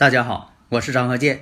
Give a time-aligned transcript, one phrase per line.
[0.00, 1.40] 大家好，我是张和建。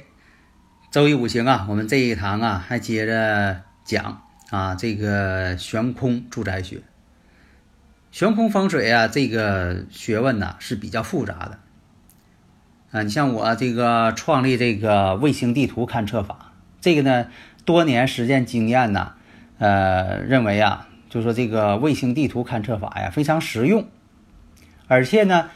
[0.91, 6.83] 周易五行啊，我们这一堂啊还接着讲啊这个悬空住宅学。
[8.11, 11.61] 悬空风水啊，这个学问呢是比较复杂的
[12.91, 13.05] 啊。
[13.05, 17.29] 你像我这个创立这个卫星地图勘测法，这个呢
[17.65, 19.13] 多年实践经验呢，
[19.59, 23.87] 呃认为啊，就说这个卫星地图勘测法呀非常实用，
[24.89, 25.49] 而且呢。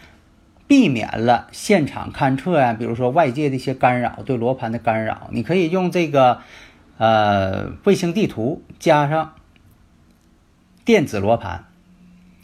[0.73, 6.39] 避免了现场勘测呀，比如说外界的一些干扰，对罗盘的干扰，你可以用这个
[6.97, 9.34] 呃卫星地图加上
[10.83, 11.67] 电子罗盘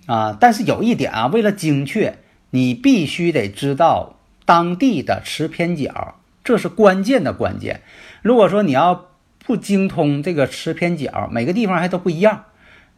[0.04, 0.36] 啊。
[0.38, 2.18] 但是有一点啊，为了精确，
[2.50, 7.80] 你必须得知道当地的持偏角，这是关键的关键。
[8.20, 9.06] 如果说你要
[9.46, 12.44] 不精通这个持偏角，每个地方还都不一样，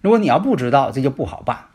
[0.00, 1.69] 如果你要不知道，这就不好办。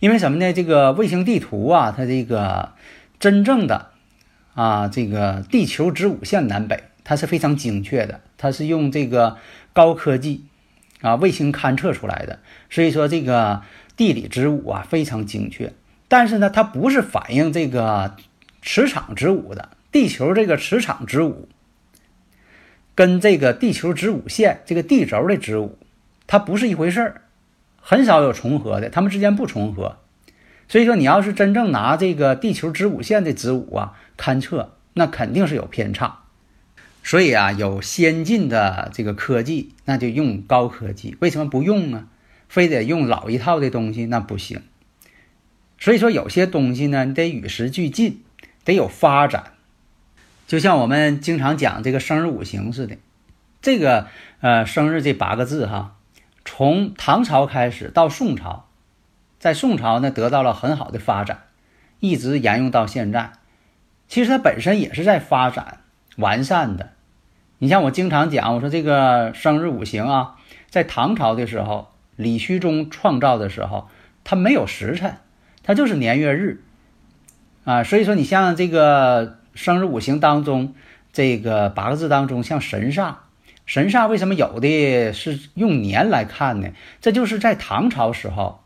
[0.00, 0.52] 因为什么呢？
[0.52, 2.72] 这个卫星地图啊，它这个
[3.18, 3.90] 真正的
[4.54, 9.38] 啊，这个地球子午线南北，它是非常精确的，它是用这个
[9.72, 10.44] 高科技
[11.00, 13.62] 啊卫星勘测出来的，所以说这个
[13.96, 15.72] 地理子午啊非常精确。
[16.08, 18.16] 但是呢，它不是反映这个
[18.62, 21.48] 磁场子午的，地球这个磁场子午
[22.94, 25.78] 跟这个地球子午线这个地轴的子午，
[26.26, 27.22] 它不是一回事儿。
[27.86, 29.98] 很少有重合的，它们之间不重合，
[30.68, 36.20] 所以说你要是真正拿这个地球子午线的子午啊勘测，那肯定是有偏差。
[37.02, 41.14] 所以啊，有先进的这个科技，那就用高科技。
[41.20, 42.08] 为什么不用呢？
[42.48, 44.62] 非得用老一套的东西，那不行。
[45.78, 48.22] 所以说有些东西呢，你得与时俱进，
[48.64, 49.52] 得有发展。
[50.46, 52.96] 就像我们经常讲这个生日五行似的，
[53.60, 54.06] 这个
[54.40, 55.93] 呃生日这八个字哈。
[56.56, 58.66] 从唐朝开始到宋朝，
[59.40, 61.46] 在宋朝呢得到了很好的发展，
[61.98, 63.32] 一直沿用到现在。
[64.06, 65.80] 其实它本身也是在发展
[66.14, 66.90] 完善的。
[67.58, 70.36] 你像我经常讲，我说这个生日五行啊，
[70.70, 73.88] 在唐朝的时候，李虚中创造的时候，
[74.22, 75.16] 它没有时辰，
[75.64, 76.62] 它就是年月日
[77.64, 77.82] 啊。
[77.82, 80.72] 所以说，你像这个生日五行当中，
[81.12, 83.14] 这个八个字当中，像神煞。
[83.66, 86.68] 神煞为什么有的是用年来看呢？
[87.00, 88.62] 这就是在唐朝时候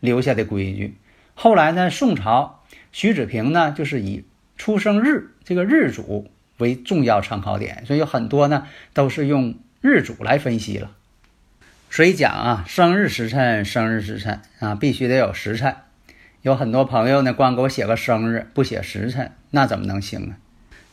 [0.00, 0.94] 留下的规矩。
[1.34, 4.24] 后来呢，宋朝徐子平呢，就是以
[4.56, 10.92] 出生日这个日主为重要参考点，所以有很多呢都是用日主来分析了。
[11.90, 15.76] 所以讲啊，生日时辰，生日时辰啊，必须得有时辰。
[16.42, 20.36] 有很多朋友呢，光给我写个生日，不写时辰，那怎么能行啊？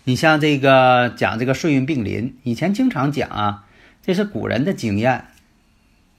[0.07, 3.65] 你像这个讲这个岁运并临，以前经常讲啊，
[4.03, 5.25] 这是古人的经验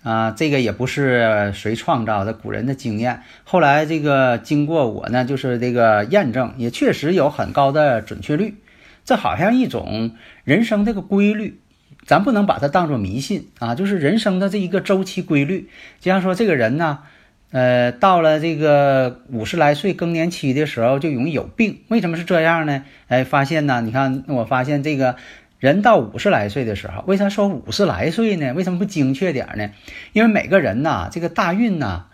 [0.02, 3.22] 啊，这个也不是谁创造的，古人的经验。
[3.44, 8.56] 后来这个经过我呢，就是这个验证，也确实有很高的准确率。
[9.04, 11.60] 这好像一种人生这个规律，
[12.04, 15.70] 咱不能把它当做迷信啊，就是人生的这一个周期规律。
[16.00, 16.98] 就像说这个人呢。
[17.52, 21.78] 呃，到了这个五十来岁更年期的时候，就容易有病。
[21.88, 22.84] 为什么是这样呢？
[23.06, 25.16] 哎，发现呢，你看，我发现这个
[25.60, 28.52] 人到五十来岁的时候，为啥说五十来岁呢？
[28.52, 29.70] 为什么不精确点呢？
[30.12, 32.06] 因为每个人呐，这个大运呐，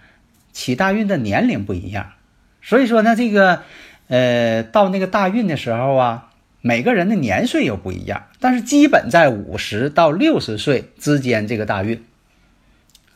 [0.53, 2.12] 起大运的年龄不一样，
[2.60, 3.62] 所以说呢，这个
[4.09, 6.28] 呃，到那个大运的时候啊，
[6.60, 12.04] 每个人的年岁又不一样，但是基本在五十到六十岁之间这个大运。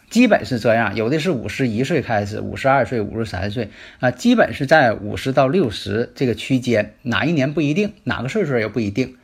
[0.09, 9.17] 基本是这样，有的是五十一岁开始，五十二岁、五十三岁啊，基本是在五十到六十这个区间，哪一年不一定，哪个岁数也不一定，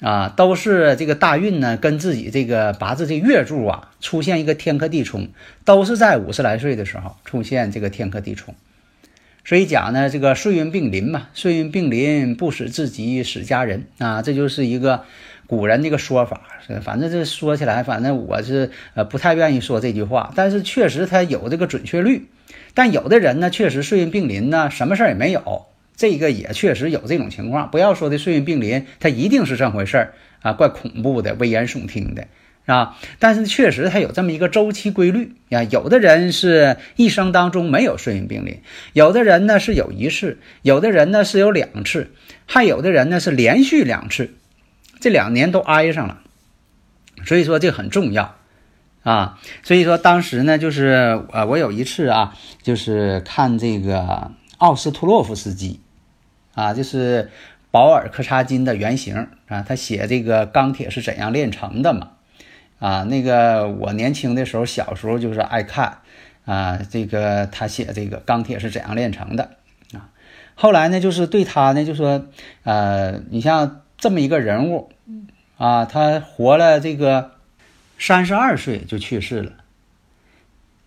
[0.00, 5.28] 啊，都是这个大运呢，跟自己这个八字这月柱啊出现一个天克地冲，
[5.64, 8.54] 都是在五十来岁的时候出现这个天克地冲，
[9.44, 15.04] 所以讲呢，这个岁运并临嘛，岁运并临不使自己使家人啊，这就是一个。
[15.46, 16.42] 古人这个说法，
[16.82, 22.26] 反正这说起来，反正我是呃不太愿意说这句话，但是确实它有这个准确率。
[22.74, 25.66] 但有的人呢，确实岁运并临呢，什么事儿也没有，
[25.96, 27.70] 这个也确实有这种情况。
[27.70, 32.26] 不要说的岁运并临，它一定是这回事儿啊，怪恐怖的，危言耸听的。
[32.66, 35.62] 啊，但是确实它有这么一个周期规律啊。
[35.62, 38.58] 有的人是一生当中没有顺运病临，
[38.92, 42.10] 有的人呢是有一次，有的人呢是有两次，
[42.44, 44.30] 还有的人呢是连续两次，
[45.00, 46.18] 这两年都挨上了。
[47.24, 48.36] 所以说这很重要
[49.02, 49.38] 啊。
[49.62, 55.80] 所以说当时呢，就是呃，我有一次啊，就是看这个奥斯托洛夫斯基
[56.54, 57.30] 啊，就是
[57.70, 62.10] 保尔柯察金的原型啊，他写这个钢铁是怎样炼成的嘛。
[62.78, 66.00] 啊，那个我年轻的时候，小时候就是爱看，
[66.44, 69.52] 啊，这个他写这个钢铁是怎样炼成的
[69.94, 70.12] 啊。
[70.54, 72.26] 后来呢，就是对他呢，就说，
[72.64, 74.90] 呃，你像这么一个人物，
[75.56, 77.32] 啊，他活了这个
[77.98, 79.52] 三十二岁就去世了。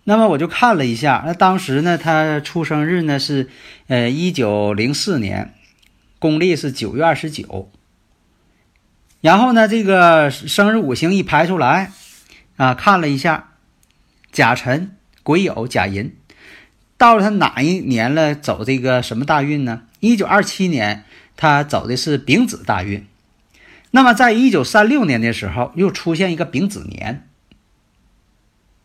[0.04, 3.48] 那么我就看了一下，那当时呢，他出生日呢是，
[3.88, 5.54] 呃，一九零四年，
[6.18, 7.70] 公历是九月二十九。
[9.20, 11.92] 然后呢，这个生日五行一排出来，
[12.56, 13.50] 啊，看了一下，
[14.32, 16.16] 甲辰、癸酉、甲寅，
[16.96, 18.34] 到了他哪一年了？
[18.34, 19.82] 走这个什么大运呢？
[20.00, 21.04] 一九二七年，
[21.40, 23.06] 他走的是丙子大运。
[23.92, 27.26] 那么，在一九三六年的时候，又出现一个丙子年，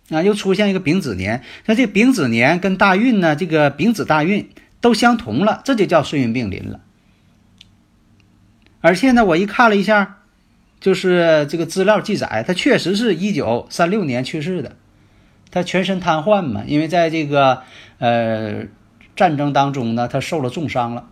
[0.10, 1.44] 啊，又出现一个丙子年。
[1.66, 4.50] 那这丙子年跟大运呢，这个丙子大运
[4.80, 6.80] 都相同了，这就叫顺运并临了。
[8.80, 10.22] 而且呢，我一看了一下。
[10.82, 14.76] 就是这个资料记载，他确实是一九三六年去世的，
[15.50, 17.64] 他全身瘫痪嘛，因为在这个
[17.98, 18.66] 呃
[19.16, 21.08] 战争当中呢，他受了重伤了。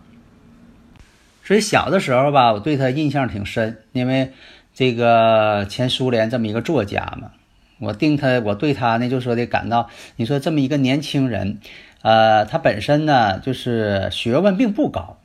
[1.44, 4.32] 所以小的时候吧，我对他印象挺深，因为
[4.74, 7.30] 这个前苏联这么一个作家嘛，
[7.78, 11.58] 我定他，我对他呢就说的感到，你说这么一个年轻人，
[12.02, 15.18] 呃，他本身呢就是学问并不高，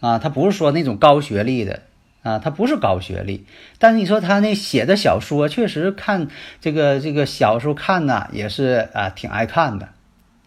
[0.00, 1.80] 啊，他不是说那种高学历的。
[2.20, 3.46] 啊，他不是高学历，
[3.78, 6.28] 但是你说他那写的小说，确实看
[6.60, 9.88] 这个这个小时候看呢，也是啊挺爱看的，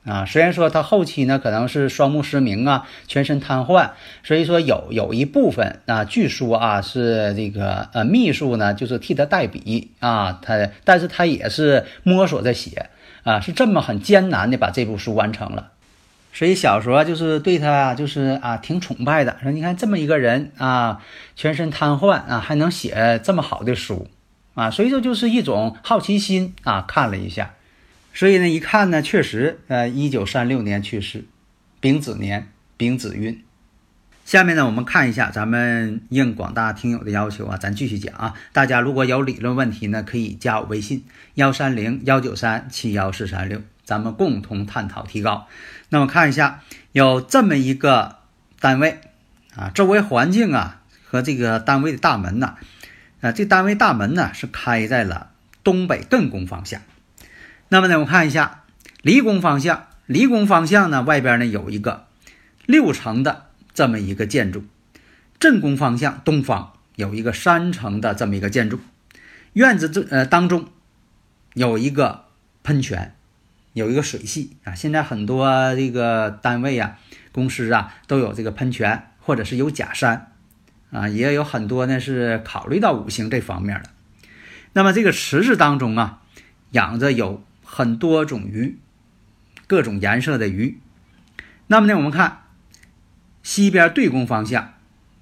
[0.03, 3.91] 啊，虽然说他后期呢可能是双目失明啊，全身瘫痪，
[4.23, 12.89] 所以说有有一部分啊，据说啊是这个呃秘书呢就是替他代笔啊，他但是他也是摸索着写
[13.23, 15.71] 啊，是这么很艰难的把这部书完成了。
[16.33, 21.03] 所以小时候就是对他就是啊挺崇拜的，说你看这么一个人啊，
[21.35, 24.07] 全身瘫痪啊，还能写这么好的书
[24.55, 27.53] 啊，所以说就是一种好奇心啊，看了一下，
[28.13, 31.25] 所以呢一看呢，确实呃，一九三六年去世，
[31.79, 33.43] 丙子年，丙子运。
[34.25, 38.33] 下面呢我们看一下，咱们应广大听友的要求啊，咱继续讲啊。
[38.53, 41.03] 大家如果有理论问题呢，可以加我微信
[41.33, 43.61] 幺三零幺九三七幺四三六。
[43.83, 45.47] 咱们共同探讨提高。
[45.89, 46.61] 那么看一下，
[46.93, 48.17] 有这么一个
[48.59, 48.99] 单位
[49.55, 52.55] 啊，周围环境啊和这个单位的大门呐，
[53.19, 55.31] 啊，这单位大门呢是开在了
[55.63, 56.81] 东北艮宫方向。
[57.73, 58.63] 那么呢，我看一下
[59.01, 62.05] 离宫方向，离宫方向呢外边呢有一个
[62.65, 64.65] 六层的这么一个建筑，
[65.39, 68.81] 正宫方向东方有一个三层的这么一个建筑，
[69.53, 70.67] 院子这呃当中
[71.53, 72.25] 有一个
[72.61, 73.15] 喷泉。
[73.73, 76.99] 有一个水系啊，现在很多这个单位啊、
[77.31, 80.33] 公司啊都有这个喷泉，或者是有假山
[80.91, 83.89] 啊，也有很多呢是考虑到五行这方面的。
[84.73, 86.19] 那么这个池子当中啊，
[86.71, 87.41] 养着有
[87.73, 88.77] 很多种鱼，
[89.65, 90.77] 各种颜色的鱼。
[91.67, 92.41] 那么呢，我们看
[93.41, 94.73] 西边对宫方向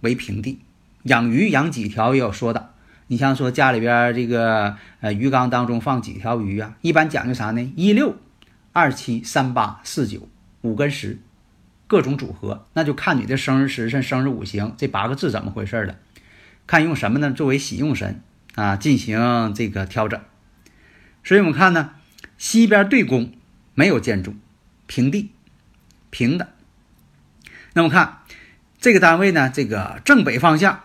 [0.01, 0.57] 为平地，
[1.03, 2.73] 养鱼养几条也有说的。
[3.05, 7.71] 你像说家里边这个呃鱼缸当中放几条鱼啊，一般讲究啥呢？
[7.75, 8.17] 一六。
[8.71, 10.27] 二七三八四九
[10.61, 11.19] 五跟十，
[11.85, 15.95] 各种组合，那就看你的生日时辰、生日五行这八个字怎么回事了。
[16.65, 17.31] 看用什么呢？
[17.31, 18.21] 作为喜用神
[18.55, 20.19] 啊，进行这个调整。
[21.23, 21.91] 所以我们看呢，
[22.39, 23.33] 西边对宫
[23.75, 24.33] 没有建筑，
[24.87, 25.29] 平地，
[26.09, 26.53] 平的。
[27.73, 28.23] 那么看
[28.79, 30.81] 这个单位呢，这个正北方向，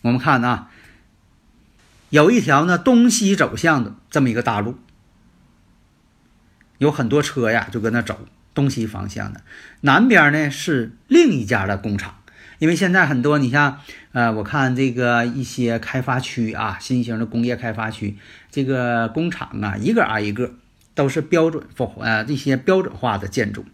[0.00, 0.70] 我们看啊，
[2.10, 4.78] 有一条呢东西走向的这么一个大路。
[6.78, 9.42] 有很多车呀，就搁那走东西方向的。
[9.80, 12.17] 南边呢是另一家的工厂，
[12.58, 13.80] 因为现在很多，你像
[14.12, 18.16] 呃，我看这个一些开发区啊，新型的工业开发区，
[18.50, 20.54] 这个工厂啊，一个挨一个
[20.94, 23.64] 都是标准化呃这些标准化的建筑。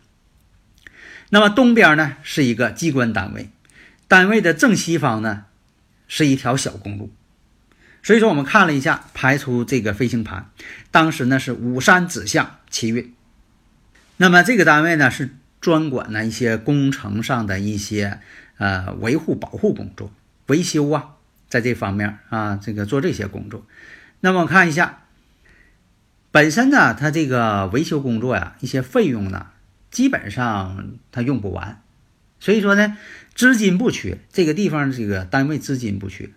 [1.31, 3.49] 那么东边呢是一个机关单位，
[4.07, 5.47] 单位的正西方呢
[6.07, 7.11] 是一条小公路。
[8.03, 10.51] 所以说，我们看了一下，排除这个飞行盘，
[10.91, 13.15] 当时呢是五山指向奇运。
[14.19, 18.21] 那么这个单位呢是专管呢一些工程上的一些
[18.59, 20.11] 呃维护保护工作、
[20.47, 21.17] 维修啊，
[21.49, 23.67] 在这方面啊，这个做这些工作。
[24.21, 25.05] 那么看一下，
[26.31, 29.49] 本身呢，它这个维修工作呀，一些费用呢，
[29.91, 31.83] 基本上它用不完，
[32.41, 32.97] 所以说呢，
[33.35, 36.31] 资金不缺，这个地方这个单位资金不缺，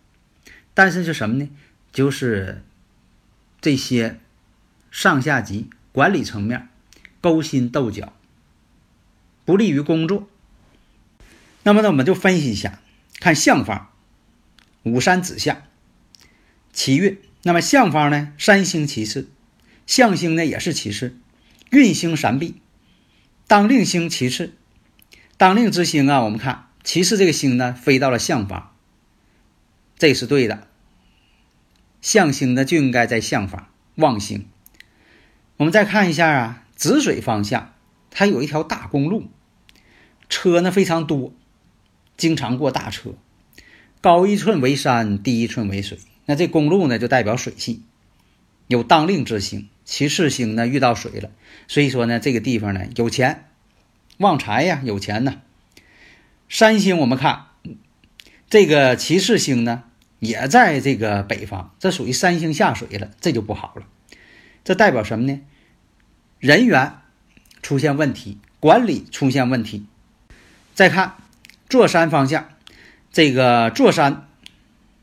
[0.73, 1.49] 但是是什么呢？
[1.91, 2.63] 就是
[3.61, 4.19] 这些
[4.91, 6.67] 上下级管理层面
[7.21, 8.13] 勾心斗角，
[9.45, 10.29] 不利于工作。
[11.67, 12.79] 那么呢，我们就分析一下，
[13.19, 13.89] 看相方，
[14.83, 15.63] 五山子相，
[16.71, 17.19] 奇运。
[17.43, 19.29] 那么相方呢，三星其次，
[19.85, 21.17] 相星呢也是其次，
[21.69, 22.61] 运星闪避，
[23.47, 24.53] 当令星其次，
[25.35, 28.73] 当令之星啊，我们看其次这个星呢飞到了相方，
[29.97, 30.69] 这是对的。
[31.99, 34.47] 相星呢就应该在相方，旺星。
[35.57, 37.73] 我们再看一下啊，子水方向，
[38.09, 39.27] 它有一条大公路，
[40.29, 41.33] 车呢非常多，
[42.17, 43.11] 经常过大车，
[44.01, 45.99] 高一寸为山，低一寸为水。
[46.25, 47.83] 那这公路呢，就代表水系，
[48.67, 51.29] 有当令之星，其次星呢遇到水了，
[51.67, 53.45] 所以说呢，这个地方呢有钱，
[54.17, 55.41] 旺财呀，有钱呢。
[56.49, 57.45] 三星我们看，
[58.49, 59.83] 这个骑士星呢
[60.19, 63.85] 也在这个北方，这属于三星下水了，这就不好了。
[64.63, 65.39] 这代表什么呢？
[66.39, 66.97] 人员
[67.61, 69.85] 出现问题，管理出现问题。
[70.73, 71.15] 再看
[71.69, 72.49] 座山方向，
[73.11, 74.27] 这个座山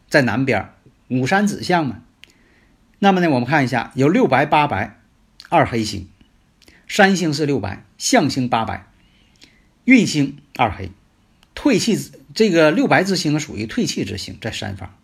[0.08, 0.70] 在南边。
[1.08, 2.00] 五山指向嘛，
[2.98, 4.98] 那么呢，我们看一下，有六白八白
[5.50, 6.08] 二黑星，
[6.86, 8.86] 山星是六白，象星八白，
[9.84, 10.90] 运星二黑，
[11.54, 14.96] 退气这个六白之星属于退气之星，在山方，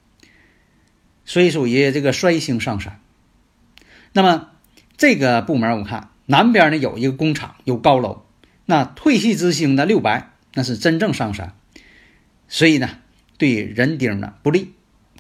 [1.27, 2.99] 所以属于这个衰星上山。
[4.15, 4.49] 那么
[4.97, 8.25] 这个部门我们看南边呢有一个工厂，有高楼，
[8.65, 11.55] 那退气之星的六白那是真正上山，
[12.49, 12.89] 所以呢
[13.39, 14.75] 对人丁呢不利。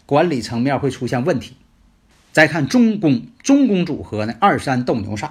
[0.07, 1.57] 管理层面会出现问题。
[2.33, 5.31] 再看中宫，中宫组合呢，二三斗牛煞，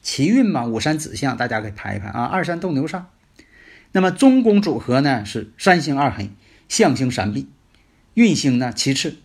[0.00, 3.04] 奇运嘛，五山子相，大家给排一排啊，二三斗牛煞。
[3.92, 6.30] 那么中宫组合呢是三星二黑，
[6.68, 7.48] 相星三碧，
[8.14, 9.16] 运星呢其次。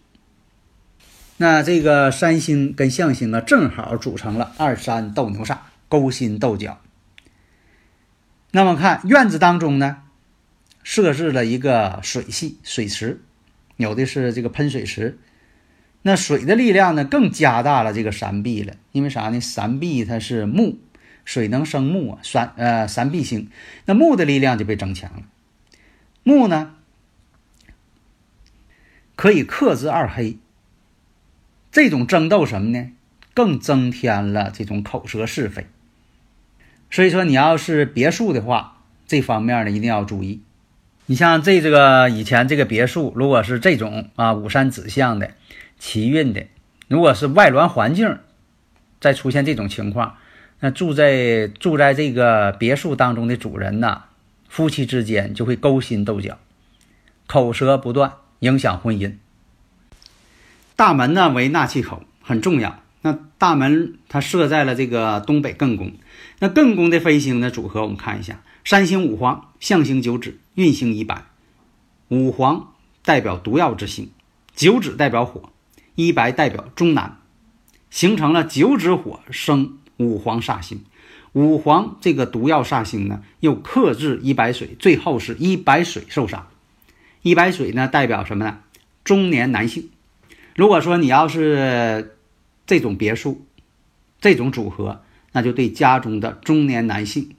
[1.38, 5.57] 那这个三星跟相星啊，正好组成了二三斗牛煞，
[5.88, 6.81] 勾心斗角。
[8.51, 10.03] 那么看院子当中呢，
[10.91, 13.22] 设置了一个水系水池。
[13.77, 15.19] 有的是这个喷水池，
[16.01, 19.39] 那水的力量呢更加大了这个三壁了，因为啥呢？
[19.39, 20.79] 三壁它是木，
[21.24, 23.51] 水能生木啊，三呃三壁星，
[23.86, 25.22] 那木的力量就被增强了。
[26.24, 26.74] 木呢
[29.15, 30.39] 可以克制二黑，
[31.72, 32.89] 这种争斗什么呢？
[33.36, 35.67] 更增添了这种口舌是非。
[36.89, 40.41] 所以说，你要是别墅的话，这方面呢一定要注意。
[41.09, 45.31] 你像这这个以前这个别墅，如果是这种啊五山子相的
[45.79, 46.45] 奇运的，
[46.87, 48.19] 如果是外峦环境
[49.01, 50.17] 再出现这种情况，
[50.59, 54.03] 那住在住在这个别墅当中的主人呐，
[54.49, 56.37] 夫妻之间就会勾心斗角，
[57.25, 59.15] 口舌不断，影响婚姻。
[60.75, 62.83] 大门呢为纳气口，很重要。
[63.01, 65.93] 那大门它设在了这个东北艮宫，
[66.37, 68.43] 那艮宫的飞星的组合，我们看一下。
[68.69, 71.25] 三星五黄，象星九紫，运星一白。
[72.09, 74.11] 五黄代表毒药之星，
[74.53, 75.51] 九紫代表火，
[75.95, 77.17] 一白代表中南，
[77.89, 80.83] 形成了九紫火生五黄煞星。
[81.33, 86.45] 五黄这个毒药煞星呢，又克制一白水，最后是一白水受伤。
[87.23, 88.59] 一白水呢，代表什么呢？
[89.03, 89.89] 中年男性。
[90.55, 92.15] 如果说你要是
[92.67, 93.43] 这种别墅，
[94.21, 97.31] 这种组合，那就对家中的中年男性。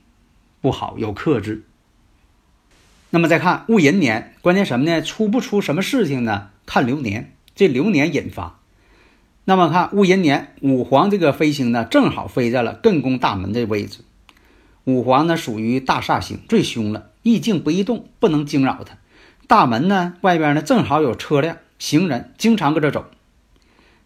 [0.60, 1.64] 不好，有克制。
[3.10, 5.02] 那么再看戊寅年，关键什么呢？
[5.02, 6.50] 出不出什么事情呢？
[6.66, 8.60] 看流年，这流年引发。
[9.44, 14.00] 那么看戊寅年，五黄这个飞星呢，正好飞在了艮宫大门的位置。
[14.84, 18.98] 五黄呢，属于大煞星，最凶了，易静不易动，不能惊扰它。
[19.48, 23.10] 大门呢，外边呢，正好有车辆、行人经常搁这走。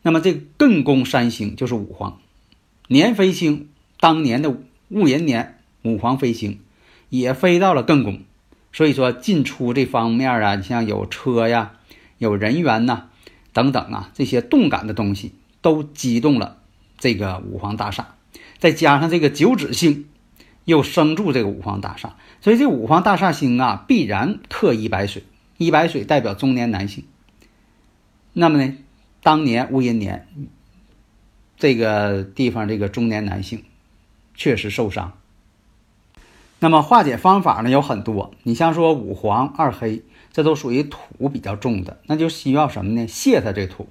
[0.00, 2.20] 那么这艮宫三星就是五黄，
[2.88, 3.68] 年飞星
[4.00, 4.56] 当年的
[4.88, 5.53] 戊寅年。
[5.84, 6.58] 五黄飞星
[7.10, 8.22] 也飞到了艮宫，
[8.72, 11.74] 所以说进出这方面啊，你像有车呀、
[12.18, 13.10] 有人员呐
[13.52, 16.58] 等等啊，这些动感的东西都激动了
[16.98, 18.16] 这个五黄大厦。
[18.58, 20.06] 再加上这个九紫星
[20.64, 25.22] 又生助这个五黄大厦，所以这五黄大厦星啊，必然克一白水。
[25.56, 27.04] 一白水代表中年男性。
[28.32, 28.74] 那么呢，
[29.22, 30.26] 当年戊寅年
[31.56, 33.62] 这个地方这个中年男性
[34.34, 35.12] 确实受伤。
[36.64, 40.02] 那么化解方法呢有很多，你像说五黄二黑，
[40.32, 43.06] 这都属于土比较重的，那就需要什么呢？
[43.06, 43.86] 泄它这土。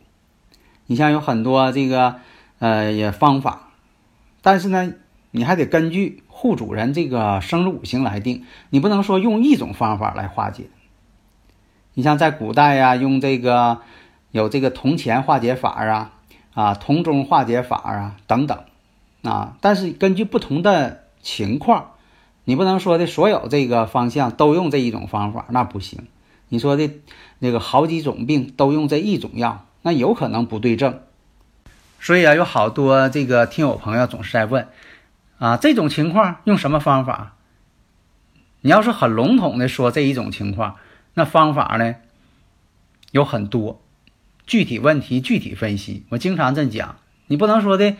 [0.87, 2.15] 你像有很多这个
[2.57, 3.69] 呃也方法，
[4.41, 4.91] 但是呢，
[5.29, 10.63] 你还得根据户主人这个生日五行来定，你不能说用一种方法来化解。
[11.93, 13.81] 你像在古代呀，用这个
[14.31, 16.13] 有这个铜钱化解法啊，
[16.55, 18.63] 啊铜钟化解法啊等等，
[19.21, 21.91] 啊，但是根据不同的情况。
[22.45, 26.07] 你不能说的所有这个方向都用这一种方法，那不行。
[26.49, 26.91] 你说的
[27.39, 30.99] 那个好几种病都用这一种药，那有可能不对症。
[31.99, 34.67] 所以啊，有好多这个听友朋友总是在问，
[35.39, 37.35] 啊，这种情况用什么方法？
[38.61, 40.75] 你要是很笼统的说这一种情况，
[41.13, 41.95] 那方法呢
[43.11, 43.81] 有很多，
[44.45, 46.03] 具体问题具体分析。
[46.09, 46.97] 我经常这讲，
[47.27, 47.95] 你不能说的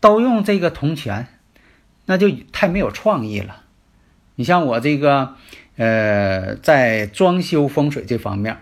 [0.00, 1.28] 都用这个铜钱。
[2.06, 3.62] 那就太没有创意了。
[4.34, 5.34] 你像我这个，
[5.76, 8.58] 呃，在装修风水这方面，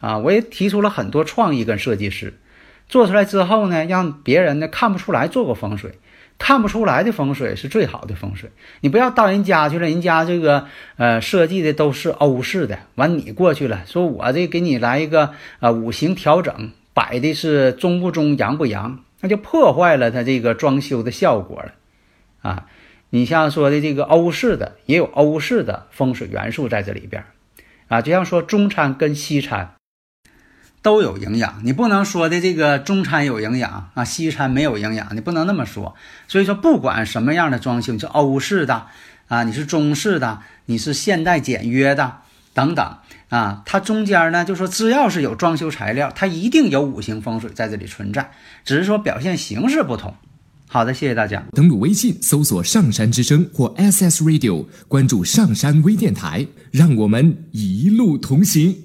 [0.00, 2.34] 啊，我也提出了很多创意跟设计师，
[2.88, 5.92] 做出来之后呢，让别人呢看不出来做过风水，
[6.38, 8.50] 看不出来的风水是最好的风水。
[8.80, 10.66] 你不要到人家去了，人家这个
[10.96, 15.30] 呃设计的都是欧式的，完你过去了，说我这给你来一个
[15.60, 21.72] 呃五行调整，摆的是中不中，阳不阳，那就破坏了他这个装修的效果了。
[22.46, 22.66] 啊，
[23.10, 27.24] 你像说的这个欧式的，也有欧式的风水元素在这里边
[27.88, 29.74] 啊，就像说中餐跟西餐
[30.80, 35.96] 都有营养，你不能说的这个中餐有营养啊，西餐没有营养，你不能那么说。
[36.28, 38.86] 所以说，不管什么样的装修，你是欧式的
[39.26, 42.18] 啊，你是中式的，你是现代简约的
[42.54, 42.98] 等等
[43.28, 48.30] 啊，它中间呢，就说只要是有装修材料，它一定有五行风水在这里存在，
[48.64, 50.14] 只是说表现形式不同。
[50.68, 51.42] 好的，谢谢大家。
[51.52, 58.76] 登录微信搜索“上山之声”或 SS Radio，关注上山微电台，让我们一路同行。